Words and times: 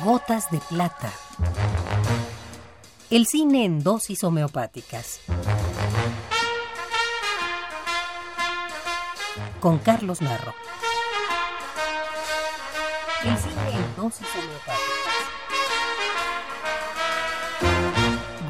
Gotas 0.00 0.50
de 0.50 0.58
plata. 0.58 1.12
El 3.10 3.26
cine 3.26 3.66
en 3.66 3.84
dosis 3.84 4.24
homeopáticas. 4.24 5.20
Con 9.60 9.78
Carlos 9.78 10.22
Narro. 10.22 10.54
El 13.22 13.36
cine 13.36 13.70
en 13.74 13.96
dosis 13.96 14.26
homeopáticas. 14.34 14.78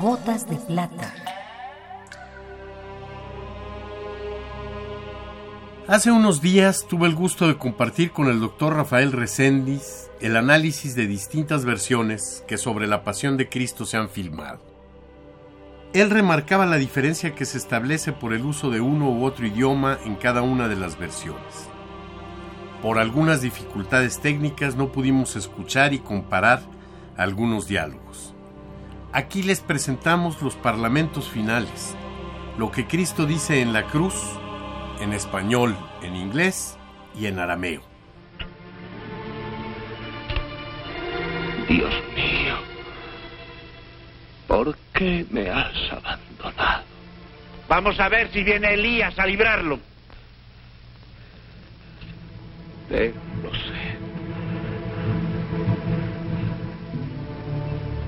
Gotas 0.00 0.48
de 0.48 0.56
plata. 0.56 1.12
Hace 5.88 6.12
unos 6.12 6.40
días 6.40 6.86
tuve 6.88 7.08
el 7.08 7.14
gusto 7.14 7.48
de 7.48 7.58
compartir 7.58 8.12
con 8.12 8.28
el 8.28 8.40
doctor 8.40 8.74
Rafael 8.76 9.12
Reséndiz 9.12 10.08
el 10.22 10.36
análisis 10.36 10.94
de 10.94 11.08
distintas 11.08 11.64
versiones 11.64 12.44
que 12.46 12.56
sobre 12.56 12.86
la 12.86 13.02
pasión 13.02 13.36
de 13.36 13.48
Cristo 13.48 13.84
se 13.84 13.96
han 13.96 14.08
filmado. 14.08 14.60
Él 15.94 16.10
remarcaba 16.10 16.64
la 16.64 16.76
diferencia 16.76 17.34
que 17.34 17.44
se 17.44 17.58
establece 17.58 18.12
por 18.12 18.32
el 18.32 18.44
uso 18.44 18.70
de 18.70 18.80
uno 18.80 19.10
u 19.10 19.24
otro 19.24 19.44
idioma 19.48 19.98
en 20.04 20.14
cada 20.14 20.42
una 20.42 20.68
de 20.68 20.76
las 20.76 20.96
versiones. 20.96 21.68
Por 22.82 23.00
algunas 23.00 23.42
dificultades 23.42 24.20
técnicas 24.20 24.76
no 24.76 24.92
pudimos 24.92 25.34
escuchar 25.34 25.92
y 25.92 25.98
comparar 25.98 26.62
algunos 27.16 27.66
diálogos. 27.66 28.32
Aquí 29.12 29.42
les 29.42 29.58
presentamos 29.58 30.40
los 30.40 30.54
parlamentos 30.54 31.28
finales, 31.28 31.96
lo 32.58 32.70
que 32.70 32.86
Cristo 32.86 33.26
dice 33.26 33.60
en 33.60 33.72
la 33.72 33.88
cruz, 33.88 34.14
en 35.00 35.14
español, 35.14 35.76
en 36.00 36.14
inglés 36.14 36.76
y 37.18 37.26
en 37.26 37.40
arameo. 37.40 37.91
Dios 41.72 41.94
mío, 42.14 42.54
¿por 44.46 44.76
qué 44.92 45.24
me 45.30 45.48
has 45.48 45.72
abandonado? 45.90 46.84
Vamos 47.66 47.98
a 47.98 48.10
ver 48.10 48.30
si 48.30 48.44
viene 48.44 48.74
Elías 48.74 49.18
a 49.18 49.24
librarlo. 49.24 49.80
Tengo 52.90 53.54
sed. 53.54 53.98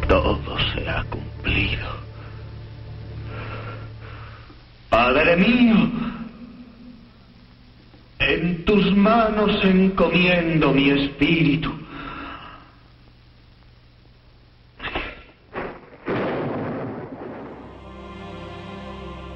Todo 0.09 0.59
se 0.75 0.87
ha 0.87 1.03
cumplido. 1.05 1.89
Padre 4.91 5.37
mío, 5.37 5.91
en 8.19 8.62
tus 8.67 8.95
manos 8.95 9.65
encomiendo 9.65 10.70
mi 10.75 10.91
espíritu. 10.91 11.84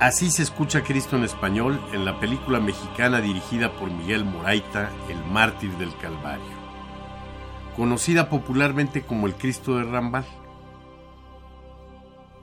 Así 0.01 0.31
se 0.31 0.45
escucha 0.45 0.85
Cristo 0.85 1.17
en 1.17 1.25
español 1.25 1.81
en 1.93 2.05
la 2.05 2.21
película 2.21 2.61
mexicana 2.61 3.21
dirigida 3.21 3.73
por 3.73 3.91
Miguel 3.91 4.25
Moraita, 4.25 4.93
El 5.09 5.25
mártir 5.25 5.73
del 5.73 5.91
Calvario, 5.97 6.45
conocida 7.75 8.29
popularmente 8.29 9.03
como 9.03 9.27
el 9.27 9.35
Cristo 9.35 9.77
de 9.77 9.83
Rambal. 9.83 10.25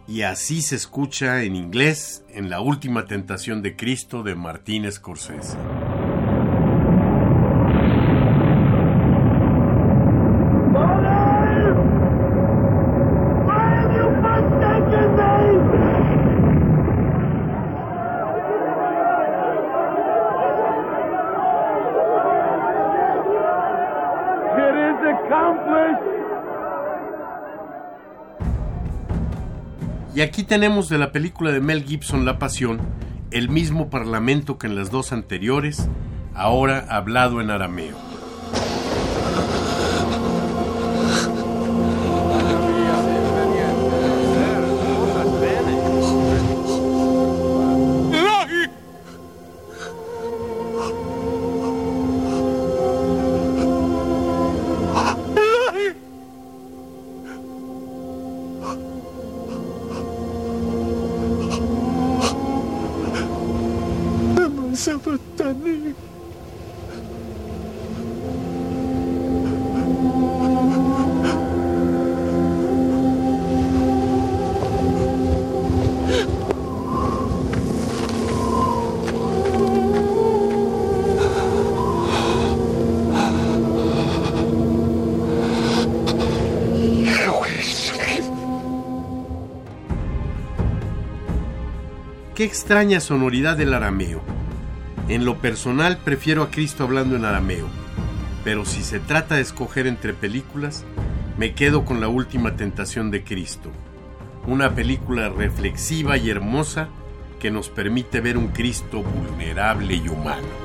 Y 0.06 0.24
así 0.24 0.62
se 0.62 0.76
escucha 0.76 1.44
en 1.44 1.56
inglés 1.56 2.26
en 2.28 2.50
La 2.50 2.60
última 2.60 3.06
tentación 3.06 3.62
de 3.62 3.78
Cristo 3.78 4.22
de 4.22 4.36
Martín 4.36 4.92
Scorsese. 4.92 5.58
Y 30.16 30.22
aquí 30.22 30.44
tenemos 30.44 30.88
de 30.88 30.98
la 30.98 31.12
película 31.12 31.52
de 31.52 31.60
Mel 31.60 31.84
Gibson 31.84 32.24
La 32.24 32.40
Pasión 32.40 32.80
el 33.32 33.50
mismo 33.50 33.90
parlamento 33.90 34.58
que 34.58 34.68
en 34.68 34.76
las 34.76 34.92
dos 34.92 35.12
anteriores, 35.12 35.90
ahora 36.34 36.86
hablado 36.90 37.42
en 37.42 37.52
arameo. 37.52 38.15
Qué 92.36 92.44
extraña 92.44 93.00
sonoridad 93.00 93.58
del 93.58 93.74
arameo. 93.74 94.35
En 95.08 95.24
lo 95.24 95.38
personal 95.38 96.00
prefiero 96.04 96.42
a 96.42 96.50
Cristo 96.50 96.84
hablando 96.84 97.16
en 97.16 97.26
arameo, 97.26 97.68
pero 98.44 98.66
si 98.66 98.82
se 98.82 99.00
trata 99.00 99.36
de 99.36 99.42
escoger 99.42 99.86
entre 99.86 100.14
películas, 100.14 100.84
me 101.38 101.54
quedo 101.54 101.86
con 101.86 102.02
la 102.02 102.08
última 102.08 102.56
tentación 102.56 103.12
de 103.12 103.24
Cristo, 103.24 103.70
una 104.48 104.74
película 104.74 105.30
reflexiva 105.30 106.18
y 106.18 106.32
hermosa 106.32 106.90
que 107.40 107.52
nos 107.52 107.70
permite 107.70 108.20
ver 108.20 108.36
un 108.36 108.48
Cristo 108.48 109.04
vulnerable 109.04 109.94
y 109.94 110.10
humano. 110.10 110.65